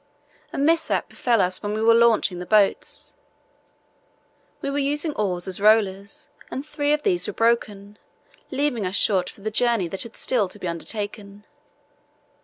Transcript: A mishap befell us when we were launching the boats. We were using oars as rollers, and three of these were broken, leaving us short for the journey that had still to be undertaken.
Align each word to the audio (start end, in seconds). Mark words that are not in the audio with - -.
A 0.51 0.57
mishap 0.57 1.09
befell 1.09 1.39
us 1.41 1.61
when 1.61 1.73
we 1.75 1.81
were 1.83 1.93
launching 1.93 2.39
the 2.39 2.47
boats. 2.47 3.13
We 4.59 4.71
were 4.71 4.79
using 4.79 5.13
oars 5.13 5.47
as 5.47 5.61
rollers, 5.61 6.27
and 6.49 6.65
three 6.65 6.91
of 6.91 7.03
these 7.03 7.27
were 7.27 7.33
broken, 7.33 7.99
leaving 8.49 8.83
us 8.83 8.95
short 8.95 9.29
for 9.29 9.41
the 9.41 9.51
journey 9.51 9.87
that 9.89 10.01
had 10.01 10.17
still 10.17 10.49
to 10.49 10.57
be 10.57 10.67
undertaken. 10.67 11.45